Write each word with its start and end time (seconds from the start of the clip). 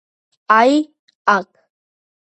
აი, 0.55 0.81
აქ. 1.37 1.49